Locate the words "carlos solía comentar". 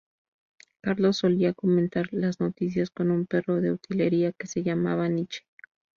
0.81-2.11